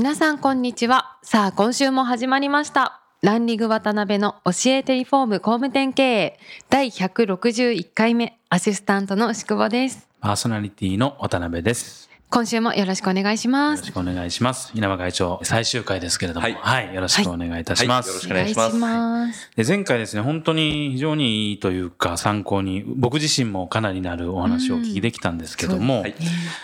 [0.00, 1.18] 皆さんこんにちは。
[1.24, 3.02] さあ今週も始まりました。
[3.20, 6.38] ランリング渡辺の教えてリフォーム工務店経営。
[6.70, 10.08] 第161回目アシスタントの宿坊です。
[10.20, 12.07] パーソナリティの渡辺です。
[12.30, 13.84] 今週もよろしくお願いしよます。
[13.84, 14.70] ろしくお願いします。
[14.74, 16.90] 稲葉会長、最終回ですけれども、は、はい。
[16.92, 18.10] いよろしくお願いいたします。
[18.10, 18.14] はい。
[18.14, 18.76] よろしくお願いします。
[18.76, 26.14] ますで前回ですね、本当に非常にいいというか参考に、僕自身もかなりなるお話をお聞きできたんですけども、はい。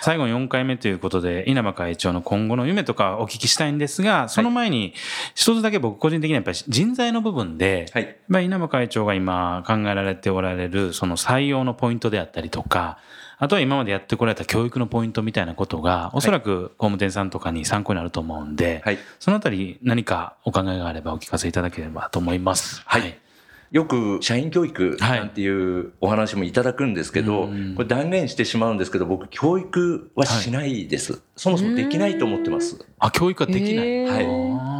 [0.02, 4.92] 最後4回目ということで、稲葉会長の今後の夢とかお聞きしたいんですが、その前に、
[5.34, 8.16] 一つだけ僕個人的にはやっぱり人材の部分で、はい。
[8.28, 12.98] まあ、稲葉会長が今考えられておられるその採用のポイントであったりとか、
[13.44, 18.98] あとは今までやってこられた教育のポイントみたいなことが、おそらく工務店さんとかに参考になると思うんで、はい。
[19.20, 22.82] そのあたり何かお考えがあればお聞かせいただければと思います。
[22.86, 23.18] はい。
[23.70, 27.74] よく社員教育なんていうお話もいただくんですけど、うん。
[27.74, 31.20] これ断言してしまうんですけど、僕、教育はしないです。
[31.36, 32.86] そもそもできないと思ってます。
[32.98, 34.04] あ、教育はできない。
[34.06, 34.20] は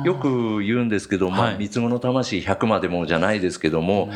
[0.05, 0.07] い。
[0.07, 1.57] よく言うんですけど、まあ、はい。
[1.59, 4.11] 三つ子の魂100までもじゃないですけども、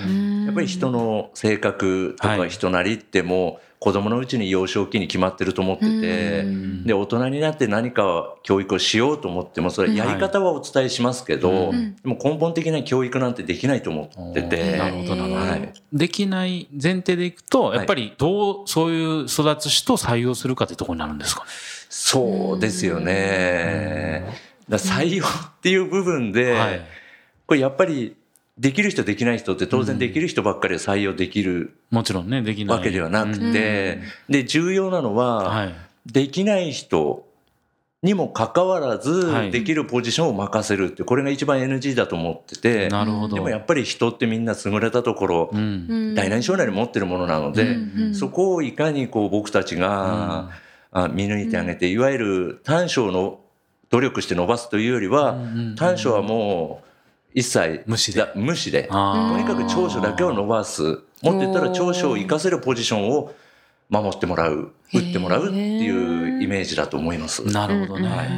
[0.59, 15.73] ぱり人の性格とかはい人なりってもう子供のうちに幼少期に決まってると思ってて、んで大人になって何か教育をしようと思ってもそれやり方はお伝えしますけど、うんでも根本的な教育なんてできないと思ってて、なるほどなるほど、はい。
[15.93, 21.47] できない前提でいくと、やっぱりどう、そういう育つ人を採用するかってところになるんですかね？
[21.89, 24.27] そうですよね。
[24.69, 25.29] 採用っ
[25.63, 26.81] ていう部分で、はい。
[27.47, 28.17] これやっぱり
[28.59, 32.79] できる人できない人って当然できる人ばっかりで採用できるもちろんね、できない。
[32.79, 35.75] わけではなくて、で重要なのは、はい。
[36.07, 37.27] できない人
[38.03, 43.35] にもかかわらずはいできるポジションを任せるってこれが一番 NG だと思ってて、なるほど。
[43.37, 46.15] でもやっぱり人ってみんな優れたところ、うん。
[46.15, 50.51] 大なり小なり持ってるものなので、うんそこをいかにこう僕たちが、
[50.91, 53.41] あ見抜いてあげて、いわゆる短所の
[53.91, 55.37] 努力して伸ばすというよりは、
[55.77, 56.88] 短所はもう
[57.35, 58.21] 一切無視で。
[58.21, 58.89] だ無視で。
[58.91, 59.33] あー。
[59.33, 60.83] とにかく長所だけを伸ばす。
[60.83, 63.33] もっと言ったら長所を生かせるポジションを
[63.91, 64.73] 守ってもらう。
[64.95, 67.45] 打ってもらうっていうイメージだと思います。
[67.47, 68.09] なるほどね。
[68.09, 68.29] はい。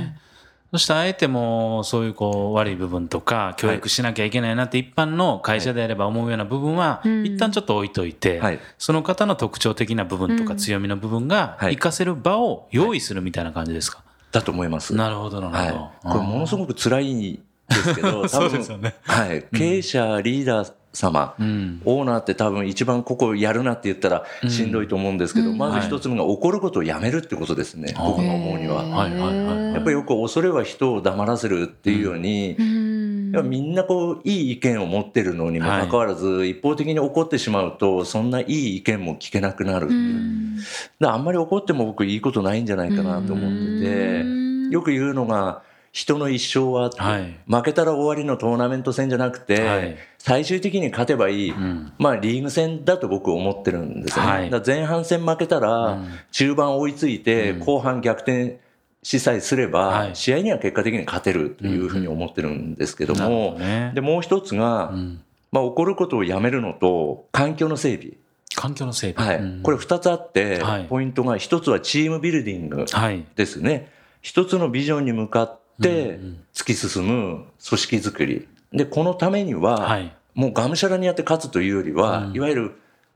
[0.72, 7.26] そしてあえてもそういうこう悪い部分とか教育しなきゃいけないなって一般の会社であれば思うような部分はうん。
[7.26, 8.60] 一旦ちょっと置いといて、はい。
[8.78, 11.76] その方の特徴的な部分とかうん強みの部分がはい。
[11.76, 14.02] 活かせる場を用意するみたいな感じですか？
[14.32, 14.94] だと思います。
[14.94, 15.80] なるほどなるほど。
[15.80, 18.94] はい、これものすごく辛いんですけど、 多分ね。
[19.02, 21.82] はい、経営者、リーダー様、うん。
[21.84, 25.58] オーナーって多分一番ここやるなって言ったらしんどいと思うんですけど、うん。
[25.58, 28.84] まず一つ目が怒ることをやめるってことですね、はい僕が思うには。
[28.84, 29.74] はいはいはい。
[29.74, 33.48] やっぱりよく恐れは人を黙らせるっていうように、うん。
[33.48, 39.90] みんなこういい意見を持ってるのにもかかわらず、一方的に怒ってしまうとそんないい意見も聞けなくなる、う。
[39.92, 40.56] ん。
[40.98, 43.50] であんまり怒っても僕いいことないんじゃないかなと思っ
[43.80, 44.24] てて、
[44.70, 45.62] よく言うのが
[45.92, 47.40] 人の一生ははい。
[47.48, 49.96] 負けたら終わりのトーナメント戦じゃなくて、はい。
[50.18, 51.92] 最終的に勝てばいい、うん。
[51.98, 54.62] まあリーグ戦だと僕思ってるんですよね、はい。
[54.64, 56.08] 前半戦負けたら、うん。
[56.30, 57.58] 中盤追いついて、うん。
[57.60, 58.60] 後半逆転
[59.02, 60.16] しさえすれば、はい。
[60.16, 63.90] 試合には結果的に勝てるというふうに思ってるんですけども、どね。
[63.94, 64.00] で。
[64.00, 65.20] もう一つが、うん。
[65.50, 68.12] まあ、怒ることをやめるのと環境の整備、
[68.54, 69.26] 環境の整備。
[69.26, 69.42] はい。
[69.42, 69.62] うん。
[69.62, 70.84] これ2つあって、はい。
[70.84, 73.24] ポイントが一つはチームビルディングはい。
[73.34, 73.90] ですね。
[74.22, 80.12] 一つのビジョンに向かってうんうん突き進む組織づくりでこのためには、はい。
[80.34, 82.72] もうがむしゃらにやって勝つというよりは、うんいわゆる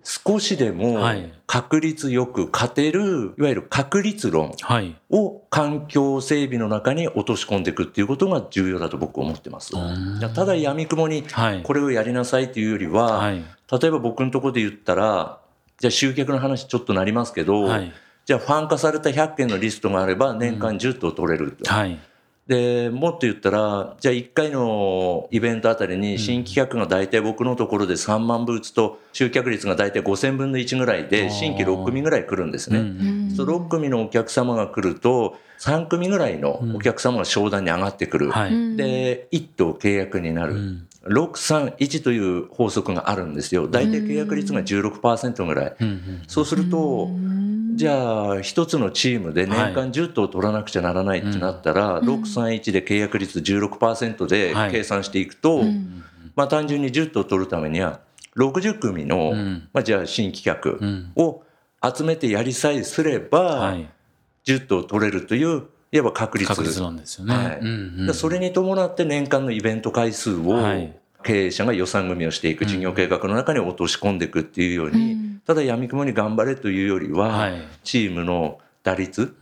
[0.07, 4.97] 少しでもはい確率よく勝てる、いわゆる確率論はい。
[5.11, 9.75] を環境整備の中に落とし込んでいくっていうことが重要だと僕は思ってます。
[9.75, 11.63] うんただ闇雲にはい。
[11.63, 13.45] これをやりなさいというよりは、はい。
[13.81, 15.39] 例えば僕のところで言ったら、
[15.79, 17.93] じゃあ集客の話ちょっとなりますけど、はい。
[18.27, 21.71] じゃあファン化された100件のリストがあれば年間10頭取れると。
[21.73, 21.99] はい。
[22.47, 32.79] でもっと言ったらじゃあ1回のイベントあたりに新規客が大体僕のところで3万ブーツと集客率が大体5000分の1ぐらいで新規6組ぐらい来るんですね。
[32.81, 38.31] うんそう6組のお客様が来ると3組ぐらいのお客様が商談に上がってくる。
[38.31, 38.77] はい。
[38.77, 40.87] で1頭契約になる。
[41.07, 43.69] うん631という法則があるんですよ。
[43.69, 45.77] 大体契約率が16%ぐらい。
[45.81, 47.11] うんうんそうすると、
[47.75, 55.63] じゃあ一つのチームで年間10頭取らなくちゃならないってなったら、631で契約率16%で計算していくと、
[56.37, 58.01] まあ単純に10頭取るためには
[58.37, 59.33] 60組の、
[59.73, 60.81] まあじゃあ新規客
[61.17, 61.43] を
[61.83, 63.77] 集めてやりさえすれば、
[64.47, 65.65] 10頭取れるという
[65.99, 68.15] いわば確率確率論ですよね、はい。
[68.15, 70.59] それに伴って年間のイベント回数を
[71.23, 77.51] 経営者が予算組みをしていく事業計画の中に落とし込んでいくっていうように、ただ闇雲に頑張れというよりは、
[77.85, 79.35] チームの打率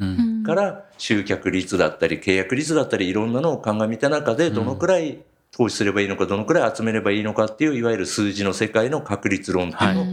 [0.46, 5.18] から集客率だったり契約率だったりいろんなのを鑑みた中でどのくらい
[5.50, 10.04] 投資すればいいのかどのくらい集めればいいのかっていういわゆる数字の世界の確率論っていうのを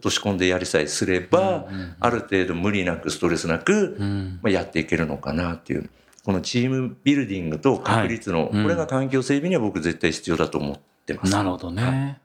[0.00, 1.66] 落とし込んでやりさえすれば
[2.00, 3.96] ある程度無理なくストレスなく
[4.42, 5.88] まやっていけるのかなっていう。
[6.22, 11.32] このチームビルディングと確率のこれが環境整備には僕絶対必要だと思ってます。
[11.32, 12.20] なるほどね、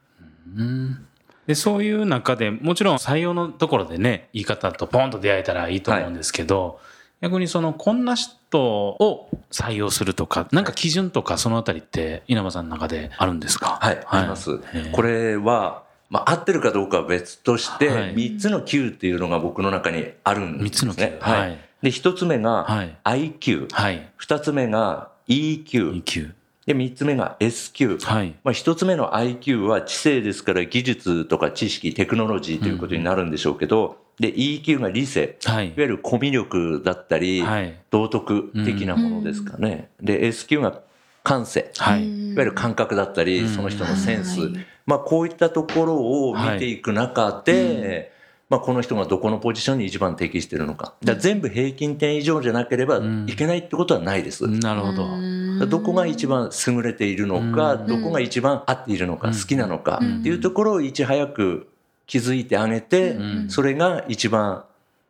[0.54, 1.06] うん。
[1.46, 6.76] でそういう中でもちろん採用のところでね言い方とポンと出会えたらいいと思うんですけど、はい、
[7.22, 13.78] 逆にそのこんな人を採用するとかなんか基準とかそのあたりって稲葉さんの中であるんですか？
[13.80, 14.60] はい、はい、あります。
[14.92, 20.92] これはまあ、合ってるかどうかは別として、3つの Q っていうのが僕の中にあるんですね。
[20.92, 21.18] 3つの Q。
[21.20, 21.58] はい。
[21.82, 22.66] で、1つ目が
[23.04, 23.68] IQ。
[23.72, 24.08] はい。
[24.20, 26.02] 2つ目が EQ。
[26.02, 26.32] EQ。
[26.66, 28.34] で、三つ目が S q はい。
[28.42, 35.38] まあ、一つ目の IQ は知性ですから技術とか知識、テクノロジーということになるんでしょうけど、うん、で、EQ が理性。
[35.44, 35.68] はい。
[35.68, 39.90] いわゆるコミュ力だったり、はい、道徳的なものですかね。
[40.00, 40.82] うん、で、S q が
[41.26, 41.72] 感性。
[41.76, 42.06] はい。
[42.06, 44.38] いわゆる感覚だったり、その人のセンス。
[44.86, 48.12] まあ、こういったところを見ていく中で、
[48.48, 50.94] まあ、この人がどこのポジションに一番適しているのか。
[51.02, 54.46] だ全部平均点以上じゃなければいけないってことはないです。
[54.46, 55.66] なるほど。
[55.66, 61.66] どこが一番優れているのか、どこが一番合っているのか、好きなのかっていうところをいち早く
[62.06, 63.18] 気づいてあげて、
[63.48, 64.62] それが一番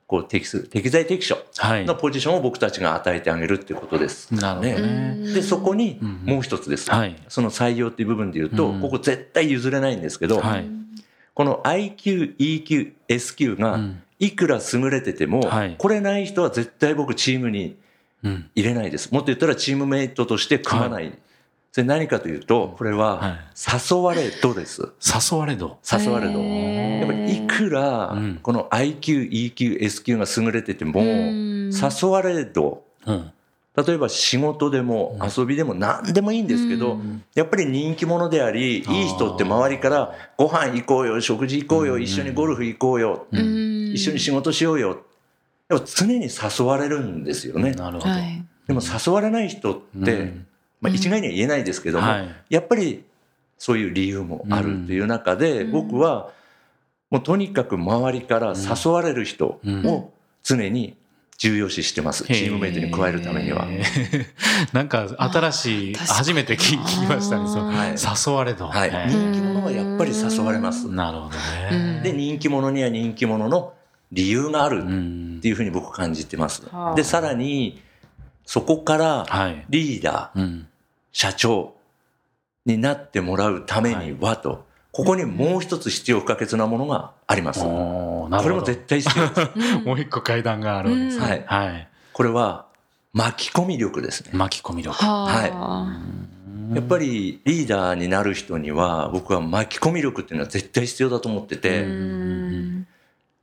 [0.06, 5.16] こう適す適材適所のポジションを僕たちが与えてあげるっていうことです、なるほどね。
[5.34, 6.90] で、そこにもう一つです、
[7.28, 10.40] その採用っていう部分で言うと、ここ絶対譲れないんですけど、
[11.34, 13.80] この IQ、EQ、SQ が
[14.20, 17.76] いくら優れてても、これない人は絶対僕チームに
[18.22, 19.12] 入れないです。
[19.12, 21.12] もっと言ったらチームメイトとして組まない。
[21.76, 24.94] それ何かというと、これは、誘われ度です。
[25.04, 25.76] 誘われ度。
[25.84, 26.40] 誘われ度。
[26.40, 32.82] やっぱりいくら、この IQ、EQ、SQ が優れてても、誘われ度。
[33.04, 36.98] 例えば仕事でも遊びでも何でもいいんですけど、
[37.34, 44.80] やっぱり人気者であり、いい人って周りからご飯行こうよ、食事行こうよ、一緒にゴルフ行こうよ、一緒に仕事しよう。
[44.80, 45.02] よ。
[45.68, 47.72] でも常に誘われるんですよね。
[47.72, 48.14] なるほど。
[48.66, 50.32] でも誘われない人って、
[50.80, 52.06] まあ一概には言えないですけども、
[52.48, 53.04] やっぱり
[53.58, 56.30] そういう理由もあるという中で、僕は
[57.10, 60.12] もうとにかく周りから誘われる人を
[60.42, 60.96] 常に
[61.38, 62.24] 重要視してます。
[62.24, 63.66] チームメイトに加えるためには。
[64.72, 67.44] なんか新しい、初めて聞きましたね。
[67.44, 68.66] はい、誘われと。
[68.66, 68.90] はい。
[69.08, 70.88] 人気者はやっぱり誘われます。
[70.88, 71.36] なるほど
[71.76, 72.00] ね。
[72.02, 73.74] で、人気者には人気者の
[74.12, 76.62] 理由があるっていうふうに僕感じてます。
[76.94, 77.82] で、さらに、
[78.46, 79.26] そこから
[79.68, 80.64] リーダー、
[81.12, 81.74] 社長
[82.64, 87.60] になってもらうためにはと、ここにもう一つ必要不可欠なものがあります。
[87.60, 89.78] これも絶対必要です。
[89.84, 91.26] もう一個階段があるんですね。
[91.26, 91.44] はい。
[91.70, 91.88] はい。
[92.12, 92.66] これは
[93.12, 94.30] 巻き込み力ですね。
[94.32, 94.94] 巻き込み力。
[94.94, 95.46] は
[96.72, 96.74] い。
[96.74, 101.84] やっぱりリーダーになる人には僕は巻き込み力っていうのは絶対必要だと思ってて。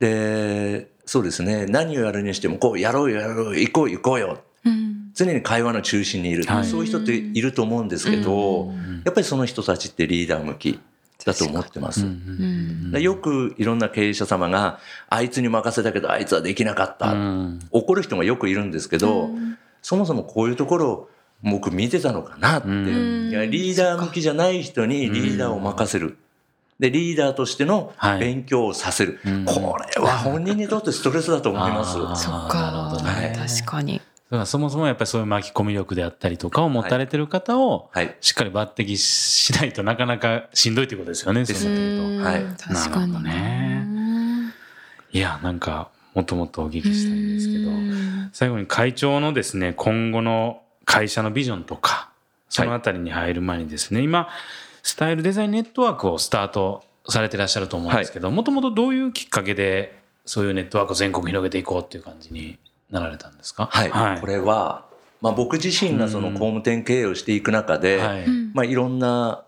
[0.00, 1.66] で、そうですね。
[1.66, 4.38] 何をやるにしてもこうやろうよやろうよ行こう行こうよ。
[5.14, 8.72] 常に会話の中心にいる、はい、そういう人っていると思うんですけど、
[9.04, 10.80] やっぱりその人たちってリーダー向き。
[11.24, 12.04] だと思ってます。
[13.00, 14.78] よくいろんな経営者様が、
[15.08, 17.14] あいつに任せたけどあいつはできなかった。
[17.70, 19.30] 怒る人がよくいるんですけど、
[19.80, 21.10] そもそもこういうところを
[21.42, 22.68] 僕見てたのかなって。
[22.68, 22.70] い
[23.32, 26.18] やリーダー向きじゃない人にリーダーを任せる。
[26.78, 29.20] で、リーダーとしての勉強をさせる。
[29.46, 31.92] これは本人にとってストレスだと思います。
[32.22, 32.98] そっか。
[33.36, 34.02] 確かに。
[34.34, 37.88] だからそもそもやっぱりそういう巻き込み力であったりとかを持たれてる方を
[38.20, 41.46] しっかり抜擢しないとなかなかしんどいということですよね。
[41.46, 42.28] そういうと。
[42.28, 42.44] はい。
[42.58, 43.86] 確かにね。
[45.12, 47.70] いや、なんかもっともっとお聞きしたいんですけど、
[48.32, 52.10] 最後に会長のですね、今後の会社のビジョンとか、
[52.48, 54.28] そのあたりに入る前にですね、はい、今、
[54.82, 62.58] スタイルデザインネットワークをスタートされてらっしゃると思うんですけど、もともとどういうきっかけでそういうネットワークを全国広げていこうっていう感じに
[62.90, 63.66] なられたんですか？
[63.70, 64.84] はい、はい、これは、
[65.20, 69.44] まあ、僕自身がその工務店経営をしていく中で、はい、まあ、いろんな、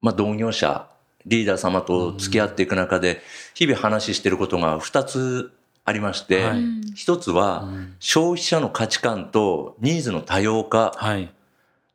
[0.00, 0.88] まあ、同業者
[1.26, 3.22] リーダー様と付き合っていく中で
[3.54, 5.52] 日々話してることが2つ
[5.86, 6.62] ありまして、はい、
[6.94, 11.30] 一つは消費者の価値観とニーズの多様化、はい、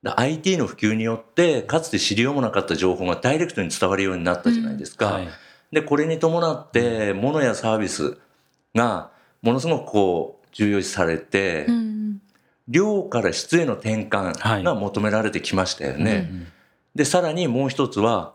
[0.04, 5.08] IT の普及によってかつて知りようもなかった情報がダイレクトに伝わるようになったじゃないですか。
[5.08, 5.14] うん。
[5.14, 5.28] はい、
[5.72, 8.18] でこれに伴って物やサービス
[8.74, 12.22] がものすごくこう重要視されて、うん、
[12.68, 16.12] 量から質への転換が求められてきましたよね。
[16.12, 16.48] はいうん。
[16.96, 18.34] でさらにもう一つは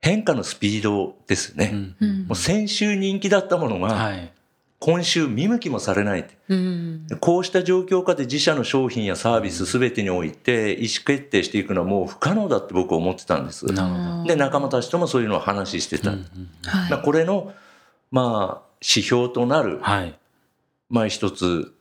[0.00, 1.94] 変化のスピードですね。
[2.00, 4.32] うん、もう先週人気だったものが、はい。
[4.78, 13.64] 今週見向きもされない、うん、こうした状況下で自社の商品やサービス全てにおいて意思決定していくのはもう不可能だって僕は思ってたんです。
[13.66, 16.10] で仲間たちともそういうのを話してた。
[16.10, 16.26] うん
[16.92, 17.54] うん、これの
[18.10, 20.14] まあ指標となる、はい、
[20.88, 21.72] まあ一つ、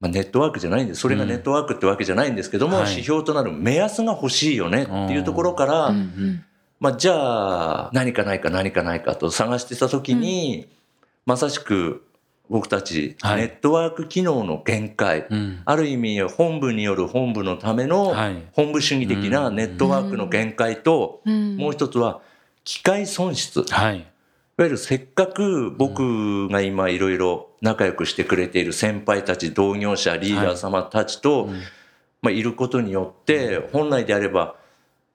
[0.00, 1.00] まあ、ネットワークじゃないんです。
[1.00, 5.92] それがネットワークってわけじゃないんですけども、うん、指標となる目安が欲しいよねっていうところから、
[6.80, 10.68] まあ、じゃあ何かないか何かないかと探してた時に、
[11.26, 12.04] まさしく
[12.48, 18.14] 僕たち、ネットワーク機能の限界、うん、ある意味本部による本部のための
[18.52, 22.20] 本部主義的なネットワークの限界と、もう一つは
[22.64, 24.04] 機械損失、はい、い
[24.58, 31.48] わゆるせっかく僕が今いろいろ仲良くしてくれている先輩たち同業者リーダー様たちと、
[32.22, 34.56] まあ、いることによって本来であれば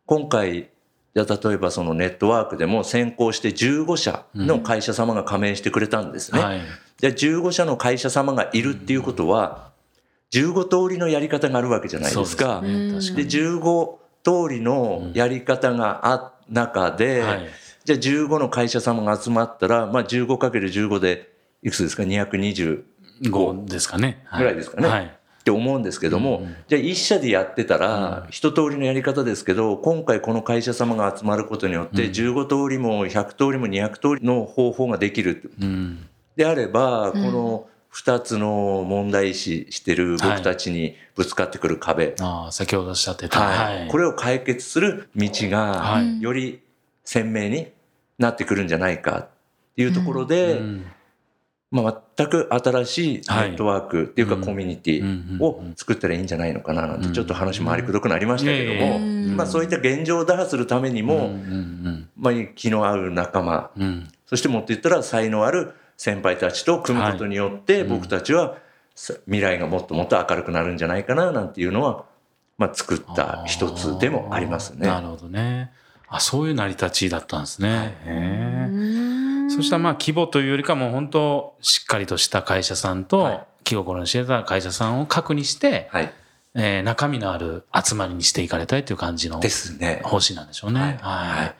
[0.05, 0.69] 今回
[1.13, 6.39] じゃ例えばそのネットワークでも先行して15社の会社様が加盟してくれたんですね。
[6.39, 6.61] うんはい、
[7.01, 9.71] で15社の会社様がいるっていうことは
[10.31, 12.61] 15通りのやり方があるわけじゃないですか。
[12.61, 17.47] で、ね、15通りのやり方があ中で、はい、
[17.85, 24.25] じゃあ15の会社様が集まったら、まあ、15×15 でいくつですか？225ですかね。
[24.37, 24.87] ぐらいですかね。
[24.87, 25.05] はい。
[25.05, 35.51] って思うんですけども、うん、じゃあ一社でやってたら、一通りのやり方ですけど、今回この会社様が集まることによって、15通りも100通りも200通りの方法ができる。
[35.61, 42.05] うん、であれば、この2つの問題視してる僕たちにぶつかってくる壁。
[42.05, 43.89] はい、あ先ほどおっしゃってた、はい。
[43.89, 46.61] これを解決する道が、より
[47.03, 47.67] 鮮明に
[48.17, 49.27] なってくるんじゃないかっ
[49.75, 50.85] ていうところで、うん。
[51.73, 56.27] まあ、全く新しいネットワークっていうかコミュニティを作ったらいいん。
[56.27, 58.99] じそしたらいいんじゃないのかななんてちょっと話回りくどくなりましたけども、
[59.35, 61.33] まあ、そういった現状を打破するためにも、
[62.15, 63.71] まあ、気の合う仲間、
[64.27, 68.57] そしてもっと言ったら才能ある先輩たちと組むことによって僕たちは
[69.25, 72.05] 未来がもっともっと明るくなるんじゃないかななんていうのは、
[72.59, 74.85] まあ、作った一つでもありますね。
[74.85, 75.71] なるほどね。
[76.07, 77.95] あそういう成り立ちだったんですね。
[78.05, 79.51] はい。
[79.51, 86.13] そしたらまあ規模というよりかも本当しっかりとした会社さんと気心に知れた会社さんを確認して、はい、
[86.55, 90.01] えー、中身のある集まりにしていかれたいという感じのですね。
[90.03, 90.79] 方針なんでしょうね。
[90.79, 91.55] はい、はい。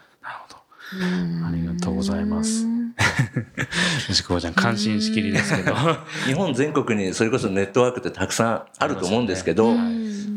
[1.46, 2.66] ありがとうございます。
[4.10, 5.76] よしこちゃん感心しきりですけど。
[6.26, 9.74] 日本全国にそれこそネットワークってたくさんあると思うんですけど、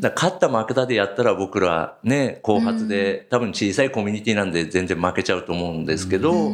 [0.00, 6.50] だ勝った負けたでやったら僕らね後発で多分小さいコミュニティなんで全然負けちゃうと思うんですけど、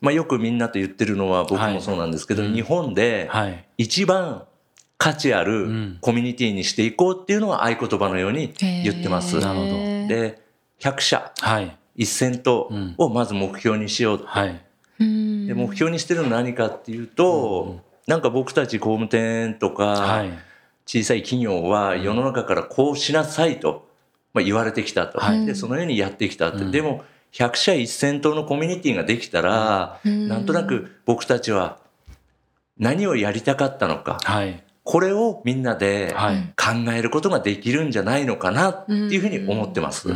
[0.00, 3.30] まあ、よくみんなと言ってるのは僕もそうなんですけど、はい、日本で
[3.78, 4.44] 一番
[4.98, 9.38] 価値あるコミュニティにしていこうっていうのは合言葉のように言ってます。
[9.40, 9.72] なるほど
[10.08, 10.40] で
[10.80, 14.26] 100社、はい、1000頭をまず目標にしようと。
[14.26, 14.60] はい、
[14.98, 20.24] で目標にしてるのは何かっていうと、うん、なんか僕たち工務店とか
[20.86, 23.88] 小さい企業は世の中からこうしなさいと、
[24.34, 31.78] まあ、言われてきたと、はい、でそのようにやってきたって、うん、でも100社1000頭のコミュニティができたら、うん、なんとなく僕たちは
[32.78, 36.14] 何をやりたかったのか、はい、これをみんなで
[36.56, 40.08] 考えることができるんじゃないのかなっていうふうに思ってます。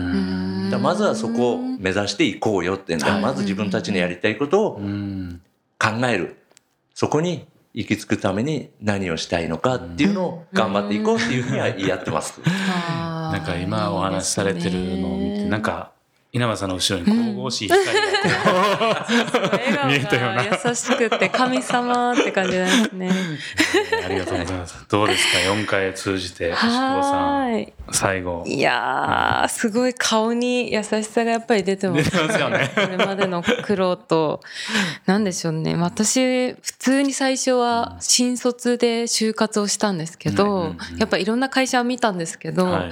[0.71, 4.75] だまずはそこを目指していこうよってまず自分たちのやりたいことを
[5.79, 6.37] 考える。
[6.95, 12.41] そこに行き着くために何をしたいのかっていうのを頑張っていこうっていうふうには言い合ってます。
[12.45, 15.93] なんか今お話しされてるのを見て、なんか
[16.33, 19.07] 稲葉さんの後ろに神々しい光が、
[19.85, 23.11] うん、見えたような優しくて神様って感じですね。
[24.05, 24.87] ありがとうございます。
[24.89, 28.45] どうですか？4回通じて牛久さん最後。
[28.47, 32.71] いやすごい顔に優しさがやっぱり出てます出てますよね。
[32.77, 34.41] これまでの苦労と
[35.07, 35.75] なんでしょうね。
[35.75, 42.91] 私普通に最初は新卒で就活をしたんですけど、やっぱいろんな会社を見たんですけど、はい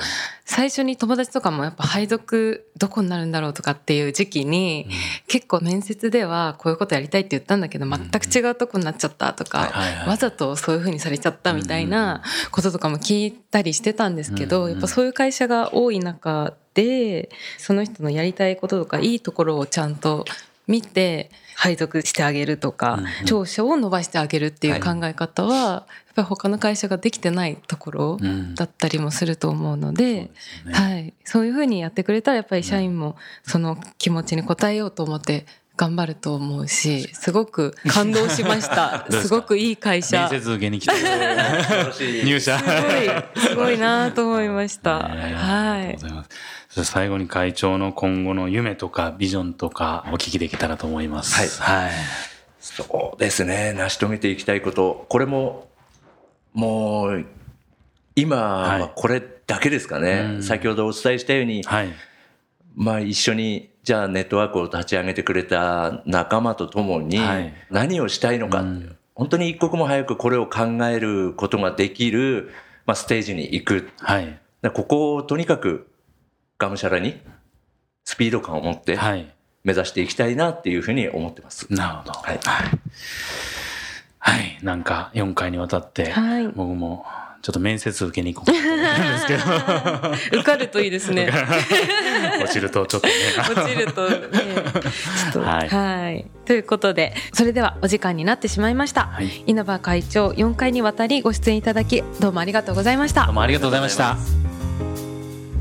[0.50, 4.92] 最初に友達とかもやっぱ配属どこになるんだろうとかっていう時期に、うん、
[5.28, 9.70] 結構面接ではこういうことやりたいって言ったんだけど全く違うとこになっちゃったとか、
[10.06, 17.28] わざとそういうふうにされちゃったみたいなこととかも聞いたりしてたんですけど、やっぱそういう会社が多い中で
[17.58, 20.24] その人のやりたいこととかいいところをちゃんと
[20.68, 25.84] 見て配属してあげるとか、長所を伸ばしてあげるっていう考え方は、やっ
[26.14, 28.18] ぱり他の会社ができてないところ
[28.54, 30.30] だったりもすると思うので,、
[30.72, 35.46] はい、そういうふうにやってくれたらやっぱり社員もその気持ちに応えようと思って
[35.76, 39.06] 頑張ると思うしすごく感動しました。
[39.10, 40.28] すごくいい会社。
[40.28, 40.92] 面接受けに来た
[42.24, 42.58] 入社。
[42.58, 45.98] すごいすごいなと思いました、はい
[46.84, 51.62] 最後に会長の今後の夢とかビジョンとかお聞きできたらと思います。
[51.62, 51.84] はい。
[51.84, 51.92] はい、
[52.60, 53.72] そうですね。
[53.72, 55.06] 成し遂げていきたいこと。
[55.08, 55.68] これも、
[56.54, 57.24] もう、
[58.16, 60.22] 今はこれだけですかね。
[60.22, 61.88] はい、先ほどお伝えしたように、はい、
[62.74, 67.20] まあ一緒に、じゃあネットワークを立ち上げてくれた仲間と共に、
[67.70, 68.64] 何をしたいのか、
[69.14, 72.52] 本当に一刻も早くこれを考えることができる、
[72.86, 73.90] まあ、ステージに行く。
[74.00, 74.38] はい、
[74.74, 75.88] ここをとにかく
[76.58, 77.20] がむしゃらに
[78.04, 78.98] スピード感を持って
[79.64, 81.72] 目指していきたいなっていうふうに思ってます。
[81.72, 82.12] なるほど。
[82.12, 82.40] はい。
[84.18, 84.58] はい。
[84.62, 86.12] なんか4回にわたって、
[86.56, 87.06] 僕も
[87.42, 89.42] ちょっと面接受けに行こうと思うんですけど。
[90.40, 91.30] 受かるといいですね。
[92.42, 93.14] 落ちるとちょっとね。
[93.38, 94.16] 落ちるとね。
[94.82, 96.26] ちょっと、はい、はい。
[96.44, 99.06] ということで、それではお時間になってしまいました。
[99.12, 103.26] はい、稲葉会長、4回にわたりご出演いただき、どうもありがとうございました。
[103.26, 104.57] どうもありがとうございました。